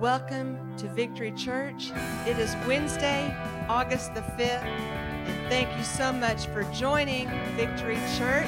[0.00, 1.90] Welcome to Victory Church.
[2.26, 3.34] It is Wednesday,
[3.66, 8.46] August the 5th, and thank you so much for joining Victory Church.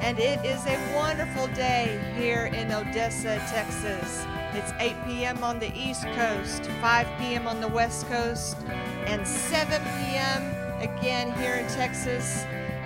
[0.00, 4.24] And it is a wonderful day here in Odessa, Texas.
[4.52, 5.42] It's 8 p.m.
[5.42, 7.48] on the East Coast, 5 p.m.
[7.48, 8.56] on the West Coast,
[9.06, 10.54] and 7 p.m.
[10.80, 12.44] again here in Texas.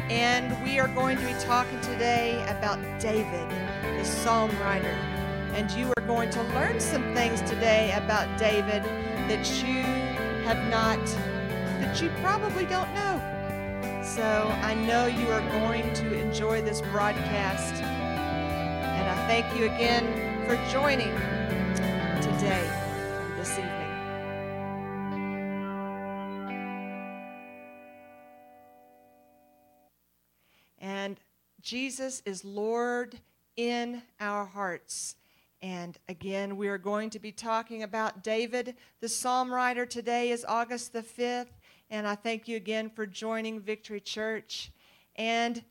[0.08, 3.50] And we are going to be talking today about David,
[3.98, 4.96] the psalm writer.
[5.52, 9.82] And you are going to learn some things today about David that you
[10.44, 11.02] have not,
[11.80, 13.20] that you probably don't know.
[14.04, 14.22] So
[14.62, 17.82] I know you are going to enjoy this broadcast.
[17.82, 20.04] And I thank you again
[20.46, 21.08] for joining
[22.20, 22.68] today,
[23.38, 23.72] this evening.
[30.80, 31.18] And
[31.62, 33.20] Jesus is Lord
[33.56, 35.16] in our hearts.
[35.64, 39.86] And again, we are going to be talking about David, the psalm writer.
[39.86, 41.54] Today is August the 5th.
[41.88, 44.70] And I thank you again for joining Victory Church.
[45.16, 45.64] And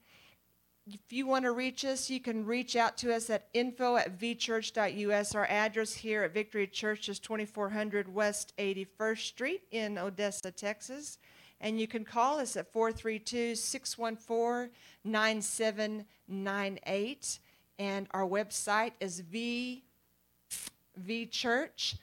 [0.88, 4.18] if you want to reach us, you can reach out to us at info at
[4.18, 5.36] vchurch.us.
[5.36, 11.20] Our address here at Victory Church is 2400 West 81st Street in Odessa, Texas.
[11.62, 14.72] And you can call us at 432 614
[15.04, 17.40] 9798.
[17.80, 19.84] And our website is v,
[21.02, 21.96] vchurch.us.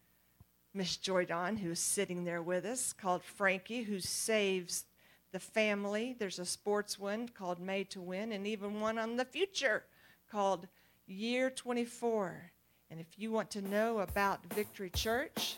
[0.73, 4.85] Miss Joy Dawn, who's sitting there with us, called Frankie, who saves
[5.33, 6.15] the family.
[6.19, 9.85] There's a sports one called Made to Win, and even one on the future
[10.31, 10.69] called
[11.07, 12.53] Year 24.
[12.91, 15.57] And if you want to know about Victory Church,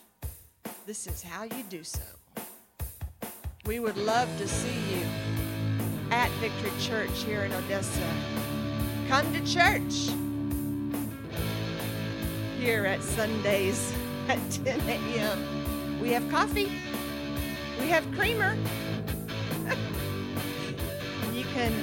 [0.85, 2.01] this is how you do so.
[3.65, 5.05] We would love to see you
[6.11, 8.13] at Victory Church here in Odessa.
[9.07, 10.09] Come to church
[12.59, 13.93] here at Sundays
[14.27, 16.01] at 10 a.m.
[16.01, 16.73] We have coffee,
[17.79, 18.57] we have creamer
[21.33, 21.73] you can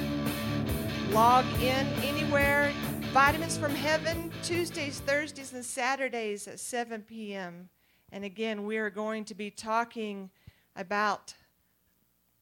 [1.11, 2.71] log in anywhere.
[3.11, 7.69] Vitamins from Heaven, Tuesdays, Thursdays, and Saturdays at 7 p.m.
[8.11, 10.29] And again, we are going to be talking
[10.75, 11.33] about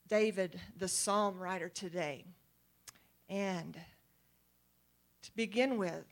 [0.10, 2.26] David, the psalm writer, today.
[3.30, 3.78] And
[5.22, 6.04] to begin with,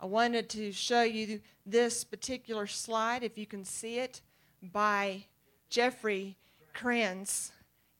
[0.00, 4.22] I wanted to show you this particular slide, if you can see it,
[4.62, 5.26] by
[5.68, 6.38] Jeffrey
[6.72, 7.52] Kranz.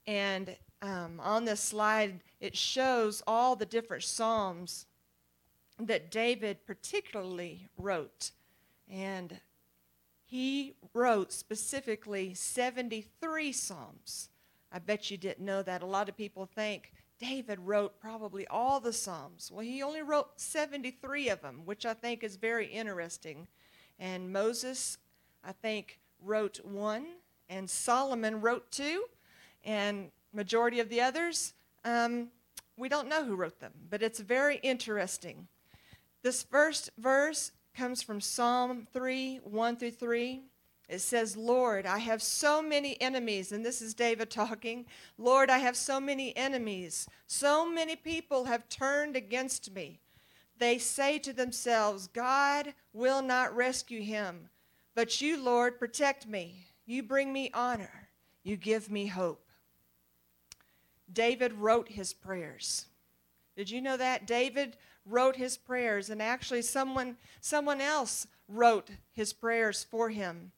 [0.06, 4.87] And um, on this slide, it shows all the different Psalms
[5.78, 8.31] that David particularly wrote.
[8.91, 9.38] And
[10.25, 14.31] he wrote specifically 73 Psalms.
[14.75, 15.82] I bet you didn't know that.
[15.82, 19.49] A lot of people think David wrote probably all the Psalms.
[19.53, 23.47] Well, he only wrote 73 of them, which I think is very interesting.
[24.00, 24.99] And Moses,
[25.44, 27.06] I think, wrote one,
[27.49, 29.05] and Solomon wrote two.
[29.62, 31.55] And majority of the others,
[31.85, 32.31] um,
[32.77, 35.47] we don't know who wrote them, but it's very interesting.
[36.23, 40.43] This first verse comes from Psalm 3 1 through 3.
[40.88, 43.52] It says, Lord, I have so many enemies.
[43.52, 44.84] And this is David talking.
[45.16, 47.08] Lord, I have so many enemies.
[47.26, 50.00] So many people have turned against me.
[50.58, 54.50] They say to themselves, God will not rescue him.
[54.94, 56.66] But you, Lord, protect me.
[56.86, 58.08] You bring me honor.
[58.42, 59.40] You give me hope.
[61.12, 62.86] David wrote his prayers.
[63.56, 64.26] Did you know that?
[64.26, 64.76] David
[65.06, 70.52] wrote his prayers, and actually, someone, someone else wrote his prayers for him.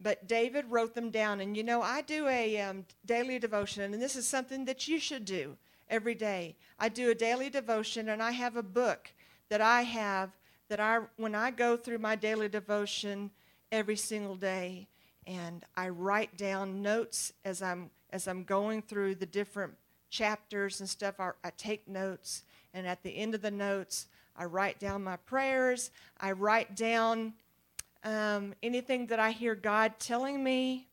[0.00, 1.40] But David wrote them down.
[1.40, 4.98] And you know, I do a um, daily devotion, and this is something that you
[4.98, 5.56] should do
[5.88, 6.56] every day.
[6.78, 9.10] I do a daily devotion, and I have a book
[9.48, 10.30] that I have
[10.68, 13.30] that I, when I go through my daily devotion
[13.70, 14.88] every single day,
[15.26, 19.74] and I write down notes as I'm as I'm going through the different
[20.10, 21.18] chapters and stuff.
[21.18, 22.42] I, I take notes,
[22.74, 24.06] and at the end of the notes,
[24.36, 25.90] I write down my prayers.
[26.20, 27.34] I write down
[28.06, 30.86] um, anything that I hear God telling me,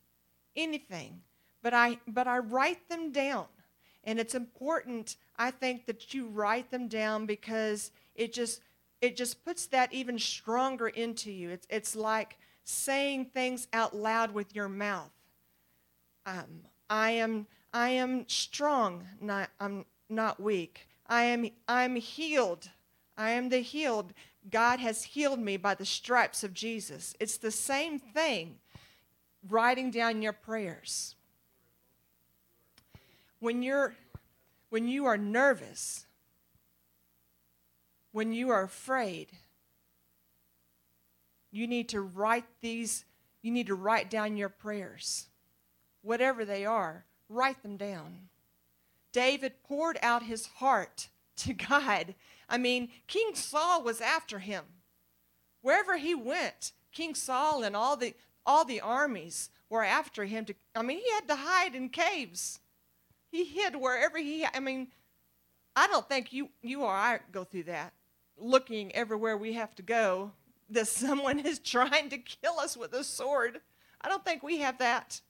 [0.55, 1.21] anything.
[1.61, 3.45] But I but I write them down,
[4.03, 5.15] and it's important.
[5.37, 8.61] I think that you write them down because it just
[8.99, 11.51] it just puts that even stronger into you.
[11.51, 15.11] It's it's like saying things out loud with your mouth.
[16.25, 20.89] Um, I am I am strong, not I'm not weak.
[21.07, 22.69] I am I'm healed.
[23.15, 24.13] I am the healed.
[24.49, 27.15] God has healed me by the stripes of Jesus.
[27.19, 28.57] It's the same thing
[29.47, 31.15] writing down your prayers.
[33.39, 33.95] When you're
[34.69, 36.05] when you are nervous,
[38.11, 39.27] when you are afraid,
[41.51, 43.05] you need to write these
[43.41, 45.27] you need to write down your prayers.
[46.01, 48.29] Whatever they are, write them down.
[49.11, 52.15] David poured out his heart to God
[52.49, 54.63] I mean, King Saul was after him.
[55.61, 58.13] Wherever he went, King Saul and all the
[58.45, 62.59] all the armies were after him to I mean, he had to hide in caves.
[63.31, 64.87] He hid wherever he I mean,
[65.75, 67.93] I don't think you you or I go through that
[68.37, 70.31] looking everywhere we have to go
[70.69, 73.61] that someone is trying to kill us with a sword.
[74.01, 75.21] I don't think we have that.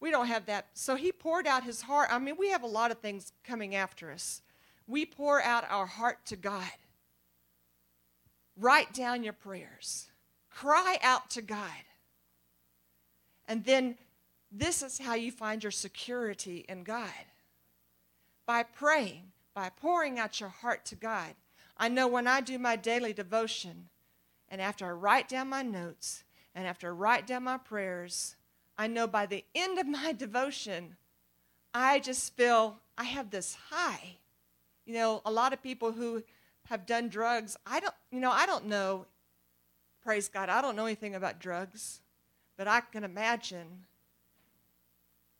[0.00, 0.66] We don't have that.
[0.74, 2.08] So he poured out his heart.
[2.12, 4.42] I mean, we have a lot of things coming after us
[4.88, 6.72] we pour out our heart to God.
[8.56, 10.08] Write down your prayers,
[10.50, 11.70] cry out to God.
[13.46, 13.96] And then
[14.50, 17.08] this is how you find your security in God
[18.46, 21.34] by praying, by pouring out your heart to God.
[21.76, 23.88] I know when I do my daily devotion,
[24.48, 26.24] and after I write down my notes,
[26.54, 28.34] and after I write down my prayers,
[28.76, 30.96] I know by the end of my devotion,
[31.72, 34.16] I just feel I have this high
[34.88, 36.22] you know, a lot of people who
[36.64, 39.04] have done drugs, I don't, you know, I don't know,
[40.02, 42.00] praise God, I don't know anything about drugs,
[42.56, 43.84] but I can imagine.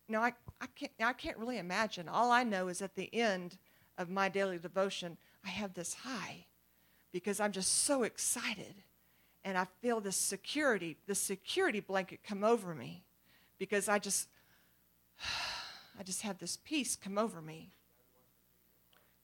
[0.06, 2.10] You know, I, I, can't, I can't really imagine.
[2.10, 3.56] All I know is at the end
[3.96, 6.44] of my daily devotion, I have this high
[7.10, 8.74] because I'm just so excited.
[9.46, 13.02] And I feel this security, this security blanket come over me
[13.58, 14.28] because I just,
[15.98, 17.70] I just have this peace come over me.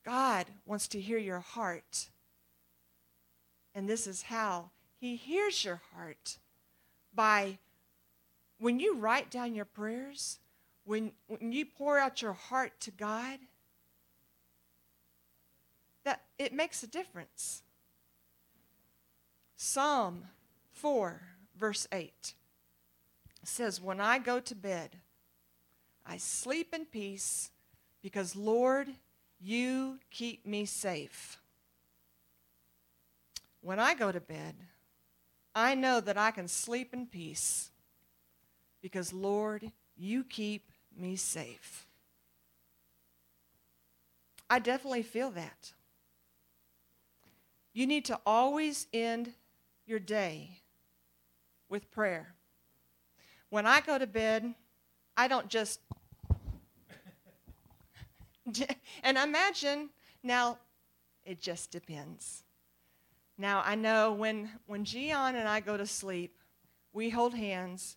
[0.04, 2.10] God wants to hear your heart.
[3.74, 4.70] And this is how
[5.00, 6.38] He hears your heart
[7.14, 7.58] by
[8.58, 10.38] when you write down your prayers,
[10.84, 13.38] when, when you pour out your heart to God,
[16.04, 17.62] that it makes a difference.
[19.56, 20.24] Psalm
[20.72, 21.22] 4,
[21.58, 22.34] verse 8
[23.42, 24.98] says, When I go to bed,
[26.06, 27.50] I sleep in peace
[28.02, 28.88] because, Lord,
[29.44, 31.38] you keep me safe.
[33.60, 34.54] When I go to bed,
[35.54, 37.70] I know that I can sleep in peace
[38.80, 41.86] because, Lord, you keep me safe.
[44.48, 45.72] I definitely feel that.
[47.74, 49.34] You need to always end
[49.86, 50.60] your day
[51.68, 52.34] with prayer.
[53.50, 54.54] When I go to bed,
[55.18, 55.80] I don't just
[59.02, 59.90] and imagine
[60.22, 60.58] now,
[61.24, 62.42] it just depends.
[63.36, 66.38] Now I know when when Gian and I go to sleep,
[66.92, 67.96] we hold hands,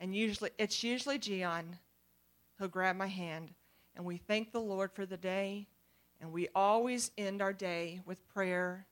[0.00, 1.78] and usually it's usually Gian
[2.58, 3.54] who'll grab my hand,
[3.94, 5.68] and we thank the Lord for the day,
[6.20, 8.86] and we always end our day with prayer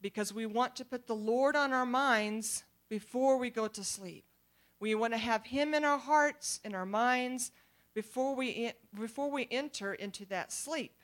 [0.00, 4.24] because we want to put the Lord on our minds before we go to sleep.
[4.80, 7.52] We want to have Him in our hearts, in our minds,
[7.94, 10.94] before we, before we enter into that sleep.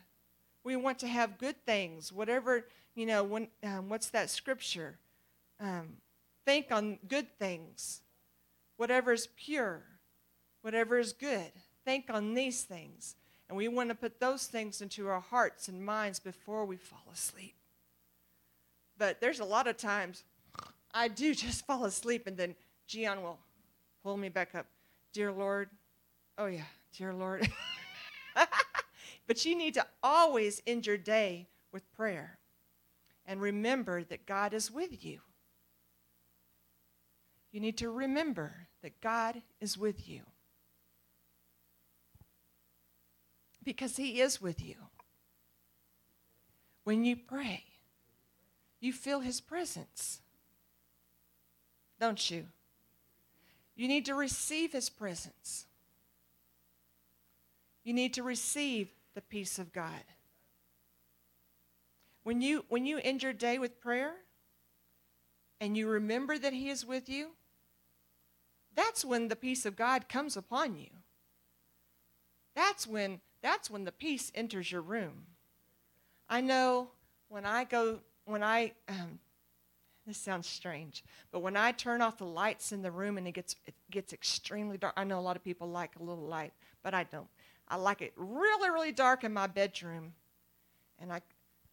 [0.65, 4.99] We want to have good things, whatever, you know, when, um, what's that scripture?
[5.61, 5.99] Um,
[6.45, 8.03] think on good things,
[8.77, 9.83] whatever is pure,
[10.63, 11.53] whatever is good.
[11.85, 13.17] Think on these things.
[13.49, 17.05] And we want to put those things into our hearts and minds before we fall
[17.13, 17.55] asleep.
[18.99, 20.25] But there's a lot of times
[20.93, 22.55] I do just fall asleep, and then
[22.87, 23.39] Gian will
[24.03, 24.67] pull me back up.
[25.13, 25.71] Dear Lord,
[26.37, 26.63] oh yeah,
[26.97, 27.49] Dear Lord.
[29.29, 32.39] But you need to always end your day with prayer
[33.27, 35.21] and remember that God is with you.
[37.53, 40.23] You need to remember that God is with you.
[43.63, 44.77] Because He is with you.
[46.85, 47.65] When you pray,
[48.81, 50.21] you feel His presence,
[52.01, 52.47] don't you?
[53.77, 55.67] You need to receive His presence.
[57.85, 60.05] You need to receive the peace of God.
[62.23, 64.13] When you, when you end your day with prayer
[65.61, 67.31] and you remember that He is with you,
[68.75, 70.89] that's when the peace of God comes upon you.
[72.55, 75.27] That's when, that's when the peace enters your room.
[76.29, 76.89] I know
[77.29, 79.19] when I go, when I, um,
[80.07, 83.33] this sounds strange, but when I turn off the lights in the room and it
[83.33, 86.53] gets, it gets extremely dark, I know a lot of people like a little light,
[86.83, 87.29] but I don't.
[87.69, 90.15] I like it really, really dark in my bedroom.
[90.99, 91.21] And I,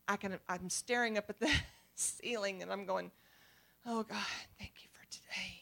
[0.08, 1.50] I can, I'm staring up at the
[1.96, 3.12] ceiling and I'm going,
[3.86, 4.18] oh God,
[4.60, 5.62] thank you for today.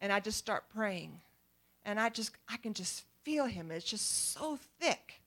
[0.00, 1.20] And I just start praying.
[1.84, 3.70] And I just, I can just feel him.
[3.70, 5.20] It's just so thick.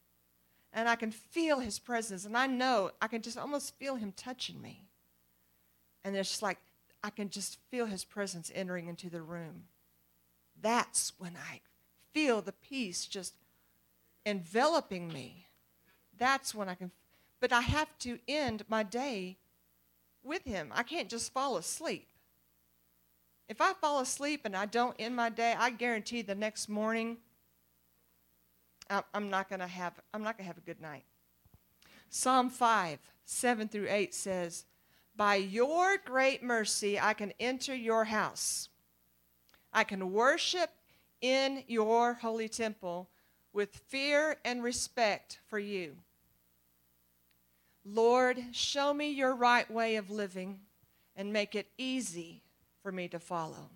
[0.74, 2.26] And I can feel his presence.
[2.26, 4.88] And I know, I can just almost feel him touching me.
[6.04, 6.58] And it's like,
[7.04, 9.66] I can just feel his presence entering into the room.
[10.60, 11.62] That's when I
[12.14, 13.34] feel the peace just
[14.26, 15.48] enveloping me.
[16.18, 16.92] That's when I can,
[17.40, 19.38] but I have to end my day
[20.24, 20.72] with Him.
[20.74, 22.08] I can't just fall asleep.
[23.50, 27.18] If I fall asleep and I don't end my day, I guarantee the next morning
[29.14, 31.04] I'm not going to have I'm not going to have a good night.
[32.10, 34.66] Psalm 5, 7 through 8 says,
[35.16, 38.70] By your great mercy I can enter your house.
[39.72, 40.70] I can worship
[41.22, 43.10] in your holy temple
[43.54, 45.96] with fear and respect for you.
[47.86, 50.60] Lord, show me your right way of living
[51.16, 52.42] and make it easy
[52.82, 53.70] for me to follow.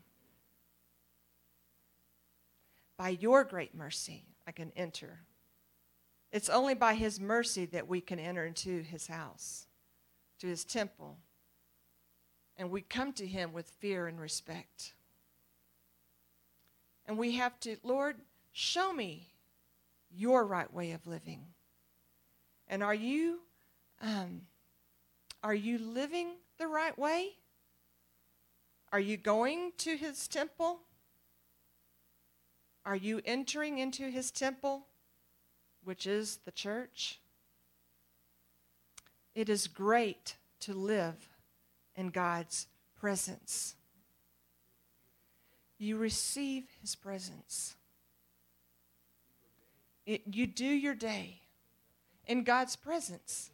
[2.97, 5.19] By your great mercy, I can enter.
[6.31, 9.67] It's only by his mercy that we can enter into his house,
[10.39, 11.17] to his temple.
[12.57, 14.93] And we come to him with fear and respect.
[17.05, 18.17] And we have to, Lord,
[18.51, 19.27] show me
[20.17, 21.45] your right way of living.
[22.67, 23.39] And are you
[24.01, 24.41] um,
[25.43, 27.29] are you living the right way?
[28.91, 30.79] Are you going to his temple?
[32.85, 34.87] Are you entering into his temple,
[35.83, 37.19] which is the church?
[39.35, 41.29] It is great to live
[41.95, 42.67] in God's
[42.99, 43.75] presence.
[45.77, 47.76] You receive his presence.
[50.07, 51.41] It, you do your day
[52.25, 53.51] in God's presence.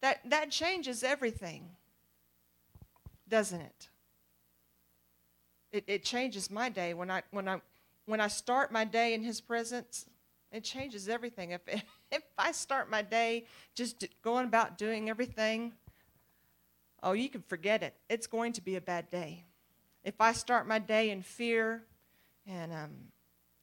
[0.00, 1.70] That, that changes everything,
[3.28, 3.88] doesn't it?
[5.72, 7.60] It, it changes my day when I, when, I,
[8.06, 10.06] when I start my day in His presence.
[10.52, 11.50] It changes everything.
[11.50, 11.62] If,
[12.12, 15.72] if I start my day just going about doing everything,
[17.02, 17.94] oh, you can forget it.
[18.08, 19.44] It's going to be a bad day.
[20.04, 21.82] If I start my day in fear
[22.46, 22.90] and um,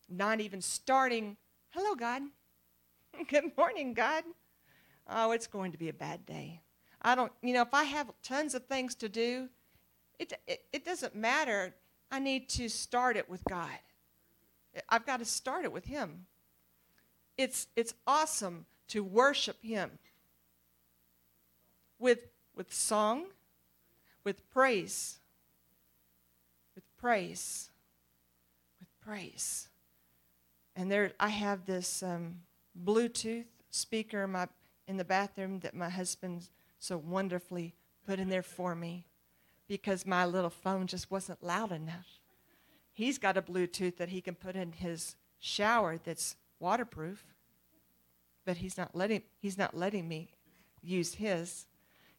[0.10, 1.38] not even starting
[1.75, 2.22] Hello, God.
[3.27, 4.24] Good morning, God.
[5.10, 6.62] Oh, it's going to be a bad day.
[7.01, 9.50] I don't, you know, if I have tons of things to do,
[10.17, 11.75] it, it, it doesn't matter.
[12.10, 13.77] I need to start it with God.
[14.88, 16.27] I've got to start it with Him.
[17.38, 20.00] It's, it's awesome to worship Him
[22.00, 22.20] with,
[22.55, 23.25] with song,
[24.24, 25.17] with praise,
[26.74, 27.70] with praise,
[28.79, 29.67] with praise.
[30.75, 32.41] And there, I have this um,
[32.84, 34.48] Bluetooth speaker in, my,
[34.88, 39.08] in the bathroom that my husband so wonderfully put in there for me
[39.67, 42.20] because my little phone just wasn't loud enough.
[42.91, 47.25] He's got a Bluetooth that he can put in his shower that's waterproof,
[48.46, 50.29] but he's not letting, he's not letting me
[50.82, 51.65] use his.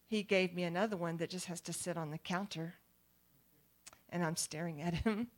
[0.07, 2.75] He gave me another one that just has to sit on the counter,
[4.09, 5.29] and I'm staring at him.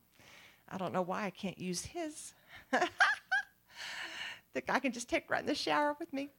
[0.69, 2.35] I don't know why I can't use his.
[4.55, 6.31] that I can just take right in the shower with me.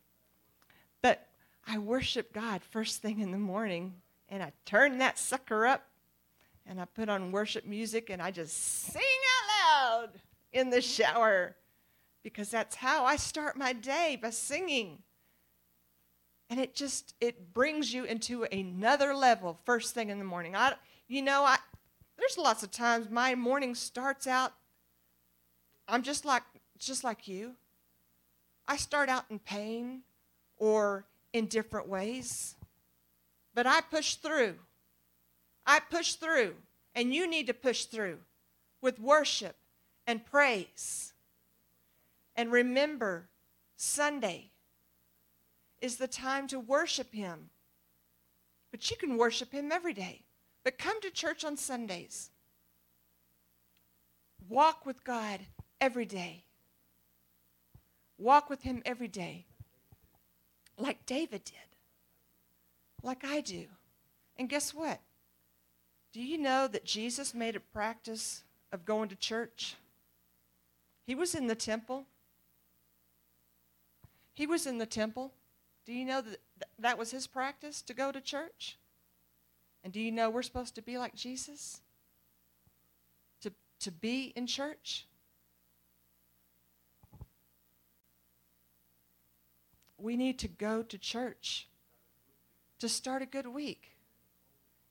[1.01, 1.27] But
[1.67, 3.93] I worship God first thing in the morning,
[4.27, 5.87] and I turn that sucker up,
[6.65, 10.09] and I put on worship music, and I just sing out loud
[10.51, 11.55] in the shower
[12.23, 14.99] because that's how I start my day by singing.
[16.49, 20.55] And it just it brings you into another level first thing in the morning.
[20.55, 20.73] I
[21.07, 21.57] you know, I
[22.17, 24.53] there's lots of times my morning starts out
[25.89, 26.43] I'm just like
[26.77, 27.55] just like you.
[28.67, 30.03] I start out in pain
[30.57, 32.55] or in different ways.
[33.53, 34.55] But I push through.
[35.65, 36.55] I push through,
[36.95, 38.19] and you need to push through
[38.81, 39.55] with worship
[40.07, 41.13] and praise.
[42.35, 43.29] And remember,
[43.75, 44.51] Sunday
[45.81, 47.49] is the time to worship Him.
[48.71, 50.21] But you can worship Him every day.
[50.63, 52.29] But come to church on Sundays.
[54.47, 55.41] Walk with God
[55.81, 56.43] every day.
[58.17, 59.45] Walk with Him every day,
[60.77, 61.55] like David did,
[63.01, 63.65] like I do.
[64.37, 64.99] And guess what?
[66.11, 69.75] Do you know that Jesus made a practice of going to church?
[71.05, 72.05] He was in the temple.
[74.33, 75.33] He was in the temple.
[75.85, 76.39] Do you know that
[76.77, 78.77] that was his practice to go to church?
[79.83, 81.81] And do you know we're supposed to be like Jesus?
[83.41, 85.07] To, to be in church?
[90.01, 91.67] We need to go to church
[92.79, 93.95] to start a good week.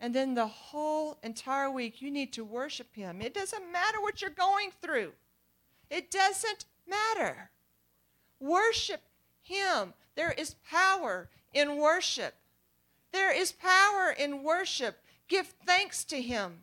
[0.01, 3.21] And then the whole entire week, you need to worship Him.
[3.21, 5.13] It doesn't matter what you're going through,
[5.91, 7.51] it doesn't matter.
[8.41, 9.03] Worship
[9.43, 9.95] Him.
[10.15, 12.35] There is power in worship.
[13.13, 14.99] There is power in worship.
[15.29, 16.59] Give thanks to Him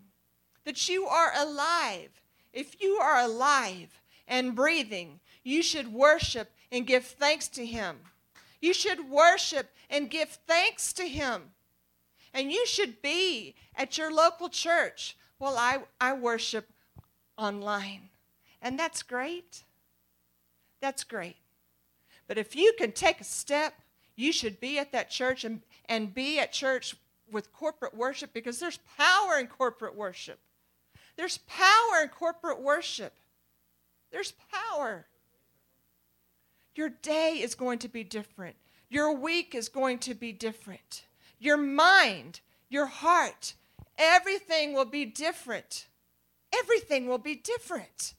[0.64, 2.22] that you are alive.
[2.54, 7.98] If you are alive and breathing, you should worship and give thanks to Him.
[8.66, 11.52] You should worship and give thanks to Him.
[12.34, 15.16] And you should be at your local church.
[15.38, 16.68] Well, I, I worship
[17.38, 18.10] online.
[18.64, 19.64] And that's great.
[20.82, 21.36] That's great.
[22.28, 23.76] But if you can take a step,
[24.16, 26.96] you should be at that church and, and be at church
[27.32, 30.40] with corporate worship because there's power in corporate worship.
[31.18, 33.14] There's power in corporate worship.
[34.12, 35.06] There's power.
[36.75, 38.55] Your day is going to be different.
[38.90, 41.05] Your week is going to be different.
[41.40, 43.53] Your mind, your heart,
[43.98, 45.88] everything will be different.
[46.57, 48.14] Everything will be different.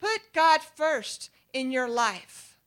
[0.00, 2.58] Put God first in your life.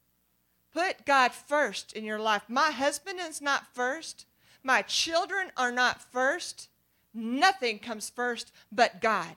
[0.74, 2.44] Put God first in your life.
[2.48, 4.26] My husband is not first.
[4.64, 6.70] My children are not first.
[7.14, 9.36] Nothing comes first but God.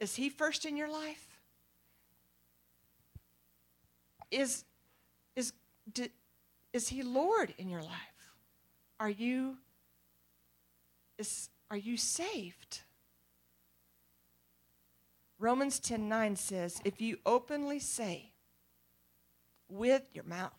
[0.00, 1.27] Is He first in your life?
[4.30, 4.64] Is,
[5.36, 5.52] is,
[6.72, 7.92] is He Lord in your life?
[9.00, 9.58] Are you,
[11.18, 12.82] is, are you saved?
[15.38, 18.32] Romans 10 9 says, If you openly say
[19.68, 20.52] with your mouth,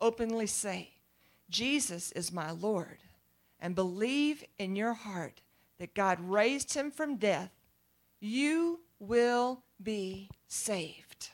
[0.00, 0.90] openly say,
[1.50, 2.98] Jesus is my Lord,
[3.60, 5.42] and believe in your heart
[5.78, 7.50] that God raised him from death,
[8.20, 11.30] you will be saved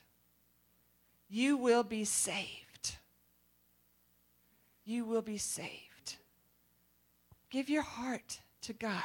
[1.30, 2.96] you will be saved.
[4.84, 6.16] You will be saved.
[7.50, 9.02] Give your heart to God.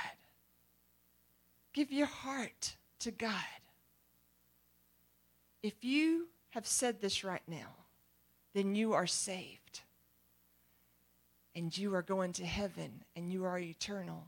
[1.74, 3.30] Give your heart to God.
[5.62, 7.76] If you have said this right now,
[8.54, 9.82] then you are saved.
[11.56, 14.28] And you are going to heaven and you are eternal.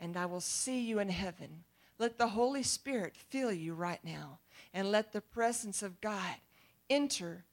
[0.00, 1.64] And I will see you in heaven.
[1.98, 4.38] Let the Holy Spirit fill you right now.
[4.72, 6.36] And let the presence of God
[6.92, 7.44] enter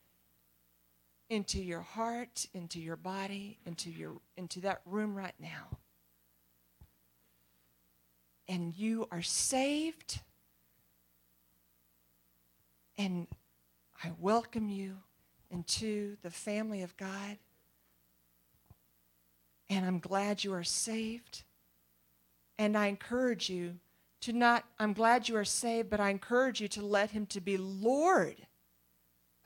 [1.29, 5.77] into your heart, into your body, into your into that room right now.
[8.47, 10.21] And you are saved.
[12.97, 13.27] And
[14.03, 14.97] I welcome you
[15.51, 17.37] into the family of God.
[19.69, 21.43] And I'm glad you are saved.
[22.57, 23.75] And I encourage you
[24.21, 27.39] to not, I'm glad you are saved, but I encourage you to let him to
[27.39, 28.35] be Lord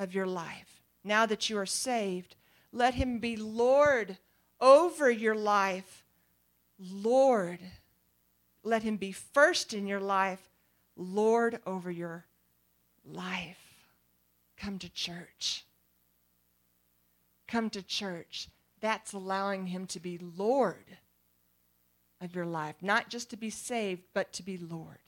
[0.04, 0.84] of your life.
[1.04, 2.36] Now that you are saved,
[2.72, 4.18] let him be Lord
[4.62, 6.04] over your life.
[6.78, 7.60] Lord.
[8.64, 10.50] Let him be first in your life,
[10.96, 12.26] Lord over your
[13.06, 13.58] life.
[14.58, 15.66] Come to church.
[17.48, 18.50] Come to church.
[18.80, 20.98] That's allowing him to be Lord
[22.22, 25.00] of your life, not just to be saved, but to be Lord.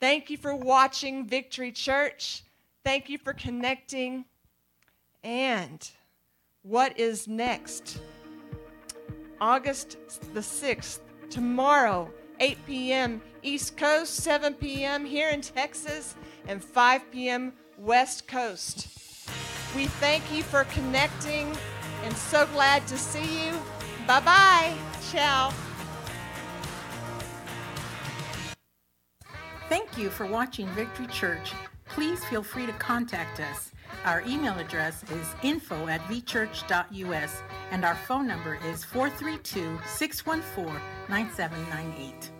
[0.00, 2.44] Thank you for watching Victory Church.
[2.88, 4.24] Thank you for connecting.
[5.22, 5.86] And
[6.62, 8.00] what is next?
[9.42, 9.98] August
[10.32, 13.20] the 6th, tomorrow, 8 p.m.
[13.42, 15.04] East Coast, 7 p.m.
[15.04, 17.52] here in Texas, and 5 p.m.
[17.76, 18.88] West Coast.
[19.76, 21.54] We thank you for connecting
[22.04, 23.52] and so glad to see you.
[24.06, 24.74] Bye bye.
[25.12, 25.52] Ciao.
[29.68, 31.52] Thank you for watching Victory Church
[31.88, 33.72] please feel free to contact us
[34.04, 42.37] Our email address is info at vchurch.us and our phone number is 432 614 9798.